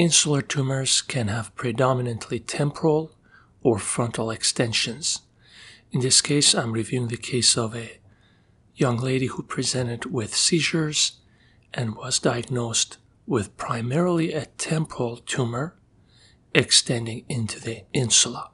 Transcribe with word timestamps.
Insular 0.00 0.40
tumors 0.40 1.02
can 1.02 1.28
have 1.28 1.54
predominantly 1.54 2.40
temporal 2.40 3.12
or 3.62 3.78
frontal 3.78 4.30
extensions. 4.30 5.20
In 5.92 6.00
this 6.00 6.22
case, 6.22 6.54
I'm 6.54 6.72
reviewing 6.72 7.08
the 7.08 7.18
case 7.18 7.54
of 7.58 7.76
a 7.76 7.98
young 8.74 8.96
lady 8.96 9.26
who 9.26 9.42
presented 9.42 10.06
with 10.06 10.34
seizures 10.34 11.18
and 11.74 11.96
was 11.96 12.18
diagnosed 12.18 12.96
with 13.26 13.54
primarily 13.58 14.32
a 14.32 14.46
temporal 14.46 15.18
tumor 15.18 15.76
extending 16.54 17.26
into 17.28 17.60
the 17.60 17.84
insula. 17.92 18.52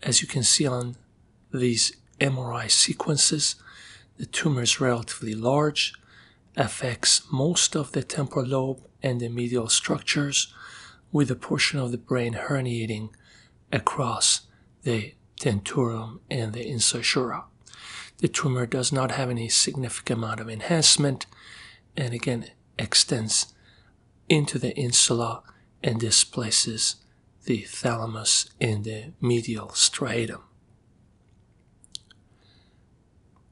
As 0.00 0.22
you 0.22 0.28
can 0.28 0.44
see 0.44 0.64
on 0.64 0.94
these 1.52 1.96
MRI 2.20 2.70
sequences, 2.70 3.56
the 4.16 4.26
tumor 4.26 4.62
is 4.62 4.80
relatively 4.80 5.34
large, 5.34 5.92
affects 6.56 7.22
most 7.30 7.76
of 7.76 7.92
the 7.92 8.02
temporal 8.02 8.46
lobe 8.46 8.82
and 9.02 9.20
the 9.20 9.28
medial 9.28 9.68
structures, 9.68 10.52
with 11.12 11.30
a 11.30 11.36
portion 11.36 11.78
of 11.78 11.92
the 11.92 11.98
brain 11.98 12.34
herniating 12.34 13.10
across 13.72 14.42
the 14.82 15.14
tentorium 15.40 16.20
and 16.30 16.52
the 16.52 16.64
incisura. 16.64 17.44
The 18.18 18.28
tumor 18.28 18.66
does 18.66 18.92
not 18.92 19.10
have 19.12 19.30
any 19.30 19.48
significant 19.48 20.18
amount 20.18 20.40
of 20.40 20.48
enhancement 20.48 21.26
and 21.96 22.14
again 22.14 22.50
extends 22.78 23.54
into 24.28 24.58
the 24.58 24.74
insula 24.76 25.42
and 25.82 26.00
displaces 26.00 26.96
the 27.44 27.62
thalamus 27.62 28.50
in 28.58 28.82
the 28.82 29.12
medial 29.20 29.68
striatum. 29.68 30.40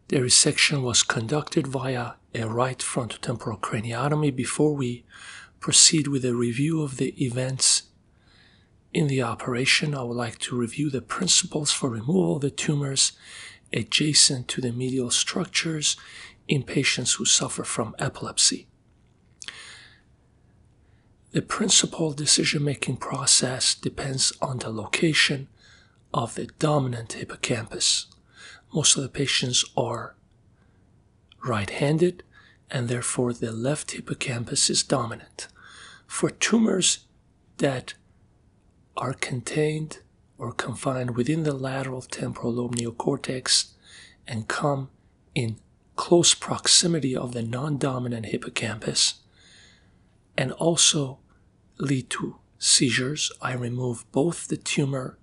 The 0.09 0.17
resection 0.17 0.83
was 0.83 1.03
conducted 1.03 1.67
via 1.67 2.15
a 2.35 2.49
right 2.49 2.79
frontotemporal 2.79 3.61
craniotomy 3.61 4.35
before 4.35 4.75
we 4.75 5.05
proceed 5.61 6.09
with 6.09 6.25
a 6.25 6.35
review 6.35 6.83
of 6.83 6.97
the 6.97 7.15
events 7.25 7.85
in 8.93 9.07
the 9.07 9.23
operation. 9.23 9.95
I 9.95 10.03
would 10.03 10.17
like 10.17 10.39
to 10.41 10.57
review 10.57 10.91
the 10.91 11.01
principles 11.01 11.73
for 11.73 11.89
removal 11.89 12.37
of 12.37 12.43
the 12.43 12.51
tumors 12.51 13.13
adjacent 13.73 14.49
to 14.49 14.61
the 14.61 14.73
medial 14.73 15.11
structures 15.11 15.97
in 16.47 16.63
patients 16.63 17.15
who 17.15 17.25
suffer 17.25 17.65
from 17.65 17.95
epilepsy. 17.99 18.69
The 21.33 21.43
principal 21.43 22.13
decision 22.13 22.63
making 22.63 22.99
process 22.99 23.75
depends 23.75 24.33
on 24.41 24.59
the 24.59 24.71
location 24.71 25.49
of 26.13 26.35
the 26.35 26.47
dominant 26.61 27.15
hippocampus. 27.15 28.07
Most 28.73 28.97
of 28.97 29.03
the 29.03 29.09
patients 29.09 29.65
are 29.77 30.15
right 31.45 31.71
handed, 31.71 32.23
and 32.71 32.89
therefore 32.89 33.33
the 33.33 33.53
left 33.53 33.93
hippocampus 33.93 34.71
is 34.71 34.83
dominant. 34.83 35.49
For 36.07 36.31
tumors 36.31 37.07
that 37.59 37.95
are 38.97 39.15
contained 39.15 40.01
or 40.39 40.53
confined 40.53 41.17
within 41.17 41.43
the 41.43 41.53
lateral 41.55 42.03
temporal 42.03 42.53
lobe 42.53 42.77
neocortex 42.77 43.73
and 44.27 44.49
come 44.49 44.91
in 45.35 45.57
close 45.97 46.35
proximity 46.35 47.17
of 47.17 47.33
the 47.33 47.43
non 47.43 47.79
dominant 47.79 48.27
hippocampus, 48.27 49.15
and 50.37 50.53
also 50.53 51.19
lead 51.79 52.11
to 52.11 52.37
seizures, 52.59 53.31
I 53.41 53.53
remove 53.55 54.11
both 54.11 54.49
the 54.49 54.57
tumor 54.57 55.19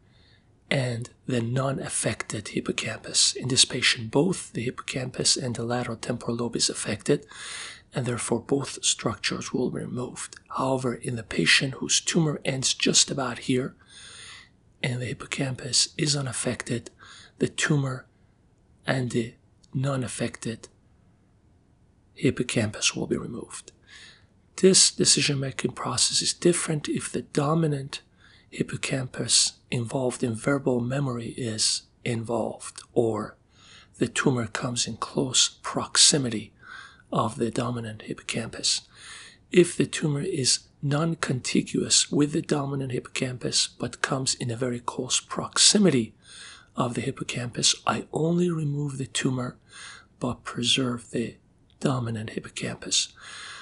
and 0.70 1.10
the 1.32 1.42
non-affected 1.42 2.50
hippocampus. 2.50 3.34
In 3.34 3.48
this 3.48 3.66
patient, 3.66 4.12
both 4.12 4.54
the 4.54 4.64
hippocampus 4.64 5.38
and 5.38 5.56
the 5.56 5.64
lateral 5.64 5.98
temporal 5.98 6.38
lobe 6.38 6.56
is 6.56 6.70
affected, 6.70 7.26
and 7.94 8.06
therefore 8.06 8.40
both 8.40 8.84
structures 8.84 9.52
will 9.52 9.72
be 9.72 9.80
removed. 9.80 10.36
However, 10.50 10.94
in 10.94 11.16
the 11.16 11.24
patient 11.24 11.76
whose 11.76 12.02
tumor 12.02 12.40
ends 12.46 12.74
just 12.74 13.10
about 13.10 13.40
here 13.40 13.76
and 14.84 15.02
the 15.02 15.06
hippocampus 15.06 15.90
is 15.98 16.16
unaffected, 16.16 16.92
the 17.40 17.48
tumor 17.48 18.06
and 18.86 19.12
the 19.12 19.34
non-affected 19.74 20.68
hippocampus 22.14 22.96
will 22.96 23.08
be 23.08 23.18
removed. 23.18 23.72
This 24.58 24.92
decision 24.92 25.40
making 25.40 25.72
process 25.72 26.22
is 26.22 26.34
different 26.34 26.90
if 26.90 27.12
the 27.12 27.24
dominant 27.24 28.02
hippocampus 28.52 29.54
involved 29.72 30.24
in 30.24 30.36
verbal 30.36 30.82
memory 30.82 31.30
is 31.38 31.84
involved 32.04 32.82
or 32.94 33.38
the 33.98 34.08
tumor 34.08 34.48
comes 34.48 34.88
in 34.88 34.98
close 34.98 35.58
proximity 35.62 36.54
of 37.12 37.38
the 37.38 37.52
dominant 37.52 38.04
hippocampus. 38.04 38.82
If 39.52 39.76
the 39.76 39.86
tumor 39.86 40.22
is 40.22 40.60
non 40.82 41.16
contiguous 41.16 42.12
with 42.12 42.32
the 42.32 42.42
dominant 42.42 42.92
hippocampus 42.92 43.68
but 43.68 44.02
comes 44.02 44.34
in 44.36 44.50
a 44.50 44.56
very 44.56 44.80
close 44.80 45.20
proximity 45.20 46.14
of 46.76 46.94
the 46.94 47.02
hippocampus, 47.02 47.76
I 47.86 48.06
only 48.12 48.50
remove 48.50 48.98
the 48.98 49.06
tumor 49.06 49.58
but 50.20 50.44
preserve 50.44 51.12
the 51.12 51.36
dominant 51.80 52.32
hippocampus. 52.32 53.10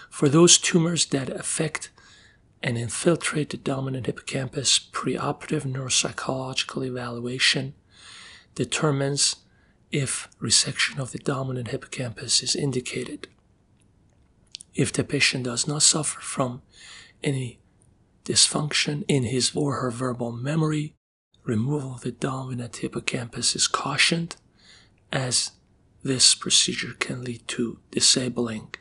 For 0.09 0.29
those 0.29 0.57
tumors 0.57 1.05
that 1.07 1.29
affect 1.29 1.89
and 2.61 2.77
infiltrate 2.77 3.49
the 3.49 3.57
dominant 3.57 4.05
hippocampus, 4.05 4.79
preoperative 4.79 5.63
neuropsychological 5.63 6.85
evaluation 6.85 7.73
determines 8.55 9.37
if 9.91 10.29
resection 10.41 10.99
of 10.99 11.11
the 11.11 11.19
dominant 11.19 11.69
hippocampus 11.69 12.43
is 12.43 12.55
indicated. 12.55 13.27
If 14.75 14.93
the 14.93 15.03
patient 15.03 15.45
does 15.45 15.67
not 15.67 15.81
suffer 15.81 16.19
from 16.19 16.61
any 17.23 17.59
dysfunction 18.25 19.03
in 19.07 19.23
his 19.23 19.55
or 19.55 19.75
her 19.75 19.89
verbal 19.89 20.31
memory, 20.31 20.95
removal 21.43 21.95
of 21.95 22.01
the 22.01 22.11
dominant 22.11 22.77
hippocampus 22.77 23.55
is 23.55 23.67
cautioned, 23.67 24.35
as 25.11 25.51
this 26.03 26.35
procedure 26.35 26.93
can 26.99 27.23
lead 27.23 27.47
to 27.47 27.79
disabling 27.91 28.75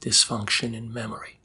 dysfunction 0.00 0.74
in 0.74 0.92
memory. 0.92 1.38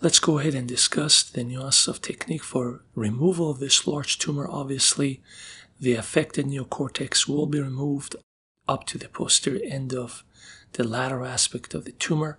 Let's 0.00 0.20
go 0.20 0.38
ahead 0.38 0.54
and 0.54 0.68
discuss 0.68 1.24
the 1.24 1.42
nuance 1.42 1.88
of 1.88 2.00
technique 2.00 2.44
for 2.44 2.82
removal 2.94 3.50
of 3.50 3.58
this 3.58 3.84
large 3.84 4.16
tumor. 4.20 4.46
Obviously, 4.48 5.20
the 5.80 5.94
affected 5.94 6.46
neocortex 6.46 7.26
will 7.26 7.46
be 7.46 7.60
removed 7.60 8.14
up 8.68 8.86
to 8.86 8.98
the 8.98 9.08
posterior 9.08 9.60
end 9.64 9.92
of 9.92 10.22
the 10.74 10.84
lateral 10.84 11.26
aspect 11.26 11.74
of 11.74 11.84
the 11.84 11.90
tumor, 11.90 12.38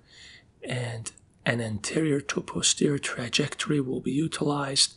and 0.64 1.12
an 1.46 1.60
anterior 1.60 2.22
to 2.22 2.40
posterior 2.40 2.98
trajectory 2.98 3.82
will 3.82 4.00
be 4.00 4.14
utilized 4.14 4.94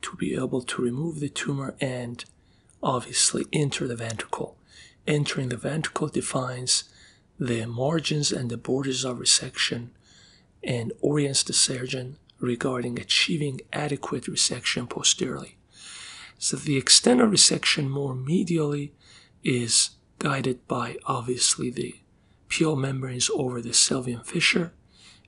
to 0.00 0.16
be 0.16 0.34
able 0.34 0.62
to 0.62 0.80
remove 0.80 1.20
the 1.20 1.28
tumor 1.28 1.74
and 1.78 2.24
obviously 2.82 3.44
enter 3.52 3.86
the 3.86 3.96
ventricle. 3.96 4.56
Entering 5.06 5.50
the 5.50 5.58
ventricle 5.58 6.08
defines 6.08 6.84
the 7.38 7.66
margins 7.66 8.32
and 8.32 8.48
the 8.48 8.56
borders 8.56 9.04
of 9.04 9.18
resection 9.18 9.88
and 10.62 10.92
orients 11.00 11.42
the 11.42 11.52
surgeon 11.52 12.18
regarding 12.40 12.98
achieving 12.98 13.60
adequate 13.72 14.24
resection 14.24 14.88
posteriorly. 14.88 15.56
So 16.38 16.56
the 16.56 16.76
extent 16.76 17.20
of 17.20 17.30
resection 17.30 17.88
more 17.88 18.14
medially 18.14 18.92
is 19.42 19.90
guided 20.18 20.66
by 20.68 20.96
obviously 21.04 21.70
the 21.70 21.96
pial 22.48 22.76
membranes 22.76 23.30
over 23.34 23.60
the 23.60 23.70
sylvian 23.70 24.24
fissure 24.24 24.72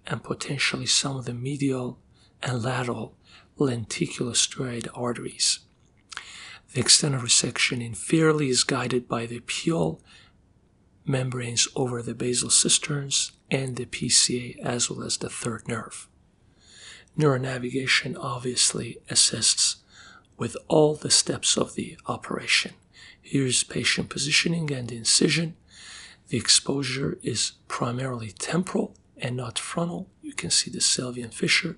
and 0.07 0.23
potentially 0.23 0.87
some 0.87 1.17
of 1.17 1.25
the 1.25 1.35
medial 1.35 1.99
and 2.43 2.63
lateral 2.63 3.15
lenticulostriate 3.59 4.89
arteries. 4.95 5.61
The 6.73 6.81
extent 6.81 7.15
of 7.15 7.23
resection 7.23 7.87
inferiorly 7.87 8.49
is 8.49 8.65
guided 8.65 9.09
by 9.09 9.27
the 9.27 9.41
pial 9.41 10.01
membranes 11.11 11.69
over 11.75 12.03
the 12.03 12.15
basal 12.15 12.51
cisterns 12.51 13.33
and 13.51 13.77
the 13.77 13.87
PCA 13.87 14.59
as 14.61 14.89
well 14.89 15.03
as 15.03 15.19
the 15.19 15.29
third 15.29 15.67
nerve. 15.69 16.09
Neuronavigation 17.19 18.17
obviously 18.19 18.99
assists 19.11 19.77
with 20.39 20.57
all 20.69 20.95
the 20.95 21.11
steps 21.11 21.57
of 21.57 21.75
the 21.75 21.99
operation. 22.07 22.73
Here's 23.21 23.63
patient 23.63 24.09
positioning 24.09 24.73
and 24.73 24.91
incision. 24.91 25.57
The 26.29 26.39
exposure 26.39 27.19
is 27.23 27.53
primarily 27.69 28.31
temporal 28.31 28.95
and 29.19 29.37
not 29.37 29.59
frontal. 29.59 30.09
You 30.23 30.33
can 30.33 30.51
see 30.51 30.71
the 30.71 30.79
sylvian 30.79 31.35
fissure. 31.35 31.77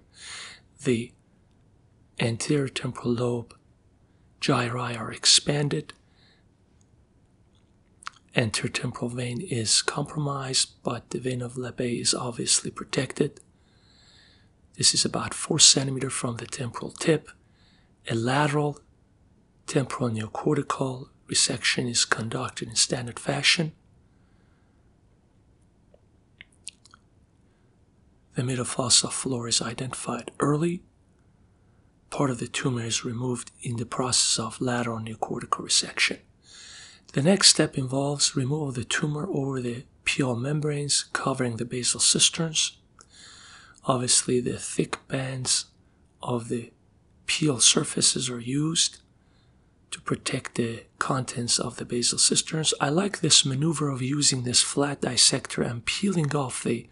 The 0.85 1.13
anterior 2.21 2.69
temporal 2.69 3.15
lobe 3.15 3.55
gyri 4.41 4.99
are 4.99 5.13
expanded 5.13 5.93
Intertemporal 8.35 9.13
vein 9.13 9.41
is 9.41 9.83
compromised, 9.83 10.83
but 10.83 11.11
the 11.11 11.19
vein 11.19 11.43
of 11.43 11.55
Labbé 11.55 12.01
is 12.01 12.15
obviously 12.15 12.71
protected. 12.71 13.41
This 14.79 14.95
is 14.95 15.05
about 15.05 15.35
4 15.35 15.59
centimeter 15.59 16.09
from 16.09 16.37
the 16.37 16.47
temporal 16.47 16.93
tip. 16.93 17.29
A 18.09 18.15
lateral 18.15 18.81
temporal 19.67 20.11
neocortical 20.11 21.09
resection 21.29 21.91
is 21.91 22.07
conducted 22.07 22.69
in 22.69 22.75
standard 22.75 23.19
fashion. 23.19 23.73
The 28.35 28.43
middle 28.43 28.65
fossa 28.65 29.11
floor 29.11 29.47
is 29.47 29.61
identified 29.61 30.31
early. 30.41 30.83
Part 32.09 32.31
of 32.31 32.39
the 32.39 32.49
tumor 32.49 32.83
is 32.83 33.05
removed 33.05 33.51
in 33.61 33.77
the 33.77 33.85
process 33.85 34.39
of 34.39 34.61
lateral 34.61 35.01
neocortical 35.01 35.67
resection. 35.67 36.21
The 37.13 37.23
next 37.23 37.49
step 37.49 37.77
involves 37.77 38.35
removal 38.35 38.71
of 38.71 38.75
the 38.75 38.85
tumor 38.85 39.29
over 39.31 39.61
the 39.61 39.85
pial 40.05 40.35
membranes 40.35 41.05
covering 41.13 41.57
the 41.57 41.67
basal 41.67 42.01
cisterns. 42.01 42.79
Obviously, 43.85 44.41
the 44.41 44.59
thick 44.59 44.97
bands 45.09 45.67
of 46.23 46.49
the 46.49 46.73
pial 47.27 47.61
surfaces 47.61 48.31
are 48.31 48.41
used 48.41 48.99
to 49.91 50.01
protect 50.01 50.55
the 50.55 50.85
contents 50.99 51.59
of 51.59 51.77
the 51.77 51.85
basal 51.85 52.19
cisterns. 52.19 52.73
I 52.81 52.89
like 52.89 53.21
this 53.21 53.45
maneuver 53.45 53.91
of 53.91 54.01
using 54.01 54.45
this 54.45 54.63
flat 54.63 55.03
dissector 55.03 55.61
and 55.61 55.85
peeling 55.85 56.35
off 56.35 56.65
the 56.65 56.89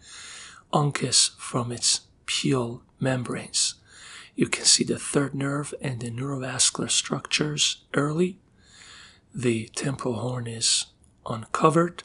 uncus 0.71 1.31
from 1.39 1.71
its 1.71 2.01
pial 2.27 2.83
membranes. 2.99 3.75
You 4.35 4.47
can 4.47 4.65
see 4.65 4.83
the 4.83 4.99
third 4.99 5.33
nerve 5.33 5.73
and 5.81 5.99
the 5.99 6.11
neurovascular 6.11 6.91
structures 6.91 7.83
early 7.95 8.37
the 9.33 9.69
temporal 9.75 10.15
horn 10.15 10.47
is 10.47 10.87
uncovered, 11.25 12.03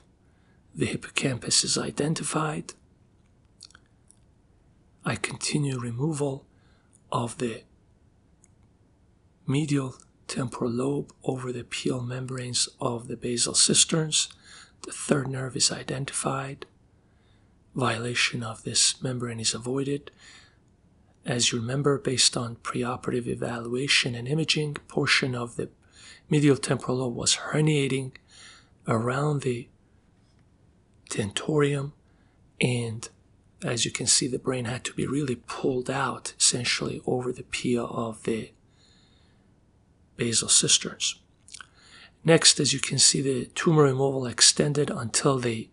the 0.75 0.87
hippocampus 0.87 1.65
is 1.65 1.79
identified. 1.79 2.75
I 5.05 5.17
continue 5.17 5.79
removal 5.79 6.45
of 7.11 7.39
the 7.39 7.63
medial 9.47 9.97
temporal 10.29 10.71
lobe 10.71 11.13
over 11.25 11.53
the 11.53 11.65
pial 11.65 12.03
membranes 12.03 12.69
of 12.81 13.09
the 13.09 13.17
basal 13.17 13.55
cisterns. 13.55 14.29
The 14.83 14.93
third 14.93 15.29
nerve 15.29 15.57
is 15.57 15.73
identified. 15.73 16.67
Violation 17.75 18.43
of 18.43 18.65
this 18.65 19.01
membrane 19.03 19.41
is 19.41 19.55
avoided. 19.55 20.11
As 21.25 21.53
you 21.53 21.59
remember, 21.59 21.99
based 21.99 22.37
on 22.37 22.57
preoperative 22.57 23.27
evaluation 23.27 24.15
and 24.15 24.29
imaging, 24.29 24.75
portion 24.89 25.35
of 25.35 25.57
the 25.57 25.71
medial 26.29 26.57
temporal 26.57 26.99
lobe 26.99 27.15
was 27.15 27.37
herniating 27.37 28.13
around 28.89 29.43
the 29.43 29.69
tentorium 31.11 31.93
and 32.61 33.09
as 33.63 33.85
you 33.85 33.91
can 33.91 34.07
see 34.07 34.27
the 34.27 34.39
brain 34.39 34.65
had 34.65 34.85
to 34.85 34.93
be 34.95 35.07
really 35.07 35.37
pulled 35.37 35.91
out 35.91 36.35
essentially 36.39 37.01
over 37.07 37.33
the 37.33 37.43
pia 37.45 37.83
of 37.83 38.23
the 38.25 38.51
basal 40.17 40.49
cisterns. 40.49 41.17
Next, 42.25 42.59
as 42.59 42.73
you 42.73 42.81
can 42.81 42.99
see, 42.99 43.21
the 43.21 43.47
tumor 43.55 43.85
removal 43.85 44.27
extended 44.27 44.91
until 44.91 45.39
the 45.39 45.69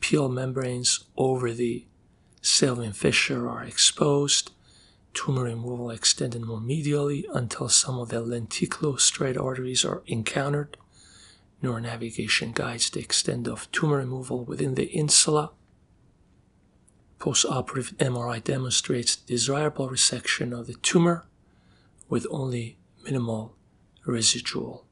pial 0.00 0.28
membranes 0.28 1.04
over 1.16 1.52
the 1.52 1.84
Sylvian 2.42 2.94
fissure 2.94 3.48
are 3.48 3.64
exposed 3.64 4.50
tumor 5.14 5.44
removal 5.44 5.90
extended 5.90 6.42
more 6.42 6.60
medially 6.60 7.24
until 7.32 7.68
some 7.68 7.98
of 7.98 8.08
the 8.10 8.16
lenticulostriate 8.16 9.40
arteries 9.40 9.84
are 9.84 10.02
encountered. 10.06 10.76
Neuronavigation 11.62 12.54
guides 12.54 12.90
the 12.90 13.00
extent 13.00 13.46
of 13.46 13.70
tumor 13.72 13.98
removal 13.98 14.44
within 14.44 14.74
the 14.74 14.86
insula. 14.86 15.52
Postoperative 17.18 17.94
MRI 17.96 18.42
demonstrates 18.42 19.16
desirable 19.16 19.88
resection 19.90 20.58
of 20.58 20.66
the 20.66 20.74
tumor 20.74 21.26
with 22.08 22.26
only 22.30 22.78
minimal 23.04 23.56
residual 24.06 24.86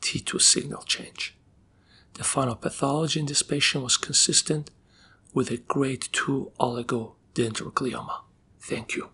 T2 0.00 0.40
signal 0.40 0.82
change. 0.82 1.36
The 2.14 2.24
final 2.24 2.54
pathology 2.54 3.20
in 3.20 3.26
this 3.26 3.42
patient 3.42 3.84
was 3.84 3.96
consistent 3.96 4.70
with 5.34 5.50
a 5.50 5.58
grade 5.58 6.08
2 6.12 6.52
oligodendroglioma. 6.58 8.22
Thank 8.58 8.96
you. 8.96 9.10